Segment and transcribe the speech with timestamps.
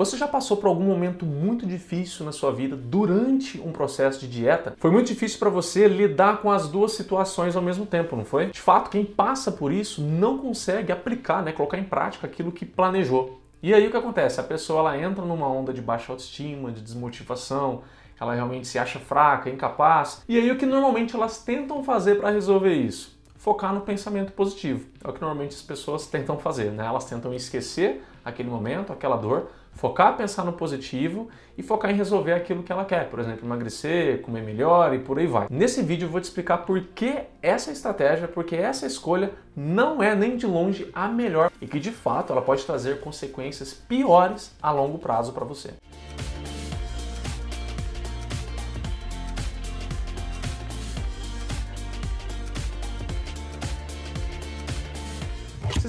[0.00, 4.28] Você já passou por algum momento muito difícil na sua vida durante um processo de
[4.28, 4.74] dieta?
[4.78, 8.46] Foi muito difícil para você lidar com as duas situações ao mesmo tempo, não foi?
[8.46, 12.64] De fato, quem passa por isso não consegue aplicar, né, colocar em prática aquilo que
[12.64, 13.42] planejou.
[13.62, 14.40] E aí o que acontece?
[14.40, 17.82] A pessoa ela entra numa onda de baixa autoestima, de desmotivação,
[18.18, 20.22] ela realmente se acha fraca, incapaz.
[20.26, 23.20] E aí o que normalmente elas tentam fazer para resolver isso?
[23.36, 24.86] Focar no pensamento positivo.
[25.04, 26.86] É o que normalmente as pessoas tentam fazer, né?
[26.86, 32.32] Elas tentam esquecer aquele momento, aquela dor, focar, pensar no positivo e focar em resolver
[32.32, 35.46] aquilo que ela quer, por exemplo, emagrecer, comer melhor e por aí vai.
[35.50, 40.14] Nesse vídeo eu vou te explicar por que essa estratégia, porque essa escolha não é
[40.14, 44.70] nem de longe a melhor e que de fato ela pode trazer consequências piores a
[44.70, 45.70] longo prazo para você.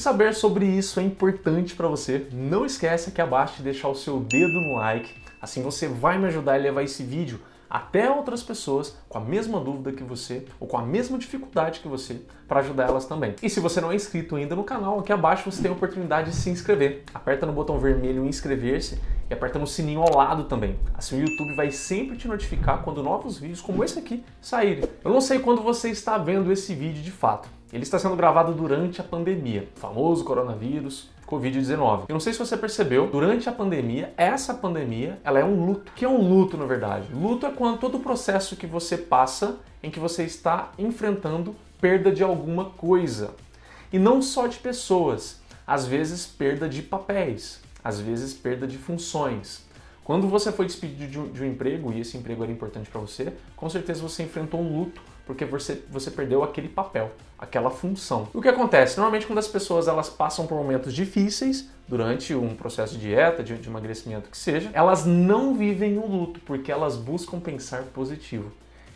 [0.00, 4.18] Saber sobre isso é importante para você, não esquece aqui abaixo de deixar o seu
[4.18, 5.12] dedo no like,
[5.42, 9.60] assim você vai me ajudar a levar esse vídeo até outras pessoas com a mesma
[9.60, 13.36] dúvida que você ou com a mesma dificuldade que você para ajudar elas também.
[13.40, 16.30] E se você não é inscrito ainda no canal, aqui abaixo você tem a oportunidade
[16.30, 17.04] de se inscrever.
[17.14, 19.00] Aperta no botão vermelho inscrever-se
[19.30, 20.76] e aperta no sininho ao lado também.
[20.92, 24.82] Assim o YouTube vai sempre te notificar quando novos vídeos como esse aqui saírem.
[25.04, 27.48] Eu não sei quando você está vendo esse vídeo de fato.
[27.72, 32.06] Ele está sendo gravado durante a pandemia, o famoso coronavírus, Covid-19.
[32.08, 35.92] Eu não sei se você percebeu, durante a pandemia, essa pandemia, ela é um luto.
[35.92, 37.14] O que é um luto, na verdade?
[37.14, 42.12] Luto é quando todo o processo que você passa em que você está enfrentando perda
[42.12, 43.34] de alguma coisa.
[43.92, 49.64] E não só de pessoas, às vezes perda de papéis, às vezes perda de funções.
[50.04, 53.00] Quando você foi despedido de um, de um emprego e esse emprego era importante para
[53.00, 58.28] você, com certeza você enfrentou um luto porque você, você perdeu aquele papel, aquela função.
[58.34, 58.96] O que acontece?
[58.96, 63.56] Normalmente quando as pessoas elas passam por momentos difíceis durante um processo de dieta, de,
[63.56, 68.50] de emagrecimento que seja, elas não vivem o luto, porque elas buscam pensar positivo.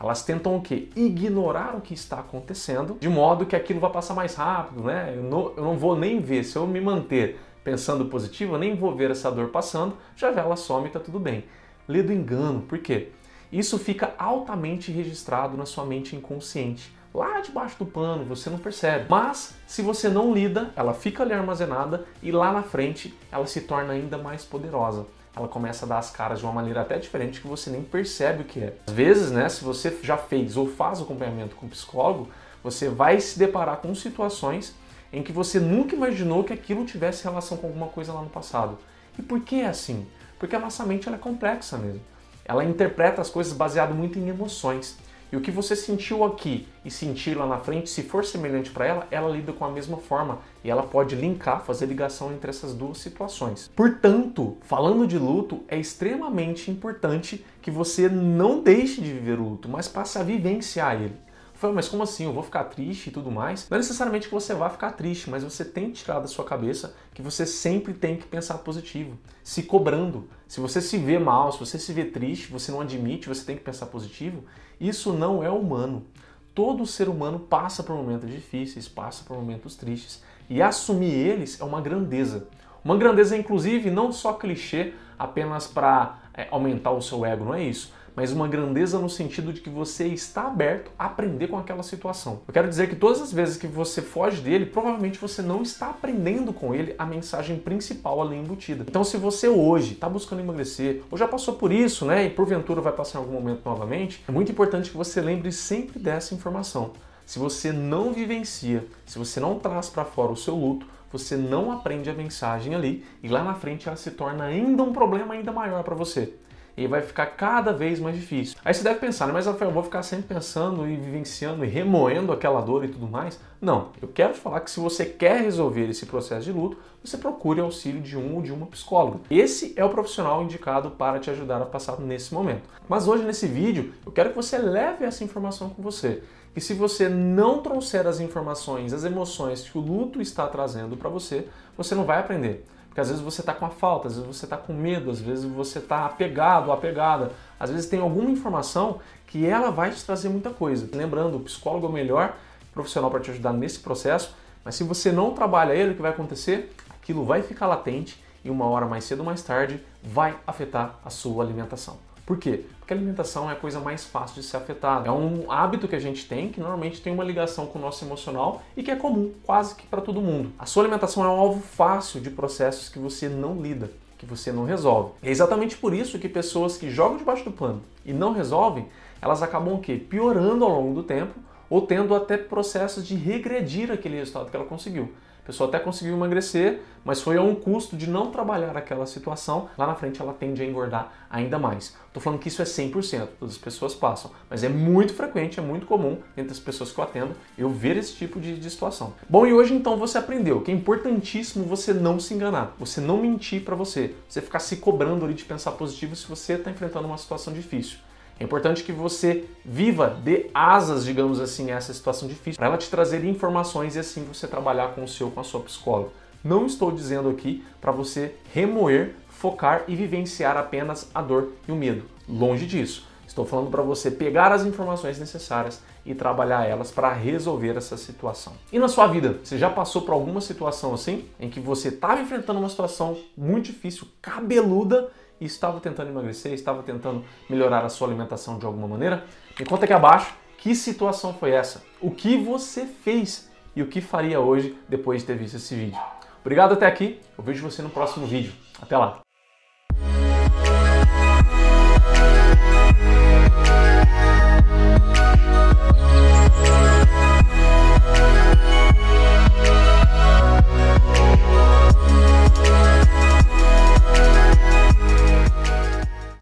[0.00, 0.88] Elas tentam o quê?
[0.94, 5.12] Ignorar o que está acontecendo, de modo que aquilo vai passar mais rápido, né?
[5.16, 6.44] Eu não, eu não vou nem ver.
[6.44, 10.40] Se eu me manter pensando positivo, eu nem vou ver essa dor passando, já já
[10.40, 11.44] ela some e tá tudo bem.
[11.88, 13.08] Lê do engano, por quê?
[13.50, 16.92] Isso fica altamente registrado na sua mente inconsciente.
[17.12, 19.06] Lá debaixo do pano, você não percebe.
[19.08, 23.62] Mas, se você não lida, ela fica ali armazenada e lá na frente ela se
[23.62, 25.06] torna ainda mais poderosa.
[25.36, 28.42] Ela começa a dar as caras de uma maneira até diferente que você nem percebe
[28.42, 28.74] o que é.
[28.86, 32.28] Às vezes, né, se você já fez ou faz acompanhamento com psicólogo,
[32.62, 34.74] você vai se deparar com situações
[35.12, 38.78] em que você nunca imaginou que aquilo tivesse relação com alguma coisa lá no passado.
[39.18, 40.06] E por que é assim?
[40.38, 42.00] Porque a nossa mente ela é complexa mesmo
[42.48, 44.96] ela interpreta as coisas baseado muito em emoções.
[45.30, 48.86] E o que você sentiu aqui e sentir lá na frente, se for semelhante para
[48.86, 52.72] ela, ela lida com a mesma forma e ela pode linkar, fazer ligação entre essas
[52.72, 53.70] duas situações.
[53.76, 59.68] Portanto, falando de luto, é extremamente importante que você não deixe de viver o luto,
[59.68, 61.27] mas passe a vivenciar ele.
[61.58, 62.24] Foi, mas como assim?
[62.24, 63.68] Eu vou ficar triste e tudo mais?
[63.68, 66.44] Não é necessariamente que você vá ficar triste, mas você tem que tirar da sua
[66.44, 70.28] cabeça que você sempre tem que pensar positivo, se cobrando.
[70.46, 73.56] Se você se vê mal, se você se vê triste, você não admite, você tem
[73.56, 74.44] que pensar positivo,
[74.80, 76.06] isso não é humano.
[76.54, 81.64] Todo ser humano passa por momentos difíceis, passa por momentos tristes, e assumir eles é
[81.64, 82.46] uma grandeza.
[82.84, 87.64] Uma grandeza, inclusive, não só clichê apenas para é, aumentar o seu ego, não é
[87.64, 91.84] isso mas uma grandeza no sentido de que você está aberto a aprender com aquela
[91.84, 92.40] situação.
[92.48, 95.90] Eu quero dizer que todas as vezes que você foge dele, provavelmente você não está
[95.90, 98.84] aprendendo com ele a mensagem principal ali embutida.
[98.88, 102.80] Então, se você hoje está buscando emagrecer, ou já passou por isso, né, e porventura
[102.80, 106.94] vai passar em algum momento novamente, é muito importante que você lembre sempre dessa informação.
[107.24, 111.70] Se você não vivencia, se você não traz para fora o seu luto, você não
[111.70, 115.52] aprende a mensagem ali e lá na frente ela se torna ainda um problema ainda
[115.52, 116.34] maior para você.
[116.78, 118.56] E vai ficar cada vez mais difícil.
[118.64, 122.30] Aí você deve pensar, mas Rafael, eu vou ficar sempre pensando e vivenciando e remoendo
[122.30, 123.40] aquela dor e tudo mais?
[123.60, 127.16] Não, eu quero te falar que se você quer resolver esse processo de luto, você
[127.16, 129.18] procure auxílio de um ou de uma psicóloga.
[129.28, 132.62] Esse é o profissional indicado para te ajudar a passar nesse momento.
[132.88, 136.22] Mas hoje nesse vídeo, eu quero que você leve essa informação com você.
[136.54, 141.08] E se você não trouxer as informações, as emoções que o luto está trazendo para
[141.08, 142.64] você, você não vai aprender.
[142.88, 145.20] Porque às vezes você está com a falta, às vezes você está com medo, às
[145.20, 150.28] vezes você está apegado, apegada, às vezes tem alguma informação que ela vai te trazer
[150.28, 150.88] muita coisa.
[150.92, 152.36] Lembrando, o psicólogo é o melhor
[152.72, 156.10] profissional para te ajudar nesse processo, mas se você não trabalha ele, o que vai
[156.10, 156.74] acontecer?
[156.90, 161.10] Aquilo vai ficar latente e uma hora mais cedo ou mais tarde vai afetar a
[161.10, 162.07] sua alimentação.
[162.28, 162.60] Por quê?
[162.78, 165.08] Porque a alimentação é a coisa mais fácil de ser afetada.
[165.08, 168.04] É um hábito que a gente tem que normalmente tem uma ligação com o nosso
[168.04, 170.52] emocional e que é comum quase que para todo mundo.
[170.58, 174.52] A sua alimentação é um alvo fácil de processos que você não lida que você
[174.52, 175.12] não resolve.
[175.22, 178.88] É exatamente por isso que pessoas que jogam debaixo do pano e não resolvem,
[179.22, 179.94] elas acabam o quê?
[179.94, 181.34] Piorando ao longo do tempo
[181.68, 185.12] ou tendo até processos de regredir aquele resultado que ela conseguiu
[185.48, 189.70] pessoa até conseguiu emagrecer, mas foi a um custo de não trabalhar aquela situação.
[189.78, 191.96] Lá na frente ela tende a engordar ainda mais.
[192.06, 195.62] Estou falando que isso é 100%, todas as pessoas passam, mas é muito frequente, é
[195.62, 199.14] muito comum entre as pessoas que eu atendo eu ver esse tipo de, de situação.
[199.26, 203.16] Bom, e hoje então você aprendeu que é importantíssimo você não se enganar, você não
[203.16, 207.06] mentir para você, você ficar se cobrando ali de pensar positivo se você está enfrentando
[207.06, 208.00] uma situação difícil.
[208.40, 212.78] É importante que você viva, dê asas, digamos assim, a essa situação difícil, para ela
[212.78, 216.10] te trazer informações e assim você trabalhar com o seu, com a sua psicóloga.
[216.44, 221.76] Não estou dizendo aqui para você remoer, focar e vivenciar apenas a dor e o
[221.76, 222.04] medo.
[222.28, 223.06] Longe disso.
[223.26, 228.54] Estou falando para você pegar as informações necessárias e trabalhar elas para resolver essa situação.
[228.72, 232.20] E na sua vida, você já passou por alguma situação assim, em que você estava
[232.20, 238.08] enfrentando uma situação muito difícil, cabeluda, e estava tentando emagrecer, estava tentando melhorar a sua
[238.08, 239.24] alimentação de alguma maneira?
[239.58, 244.00] Me conta aqui abaixo que situação foi essa, o que você fez e o que
[244.00, 245.98] faria hoje depois de ter visto esse vídeo.
[246.40, 248.52] Obrigado até aqui, eu vejo você no próximo vídeo.
[248.80, 249.27] Até lá!